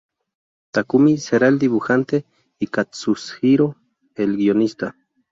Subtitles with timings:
[0.71, 2.25] Takumi será el dibujante
[2.57, 3.75] y Katsuhiro
[4.15, 4.95] el guionista.